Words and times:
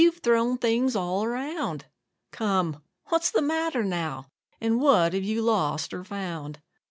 YOU'VE 0.01 0.17
THROWN 0.23 0.57
THINGS 0.57 0.95
ALL 0.95 1.23
AROUND!" 1.25 1.85
Come, 2.31 2.81
what's 3.09 3.29
the 3.29 3.39
matter 3.43 3.83
now? 3.83 4.25
and 4.59 4.81
what 4.81 5.11
've 5.13 5.23
you 5.23 5.43
lost 5.43 5.93
or 5.93 6.03
found? 6.03 6.59